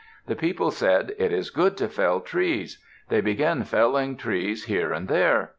The 0.25 0.35
people 0.35 0.71
said, 0.71 1.13
"It 1.19 1.31
is 1.31 1.51
good 1.51 1.77
to 1.77 1.87
fell 1.87 2.21
trees." 2.21 2.83
They 3.09 3.21
began 3.21 3.63
felling 3.63 4.17
trees 4.17 4.63
here 4.65 4.91
and 4.91 5.07
there. 5.07 5.49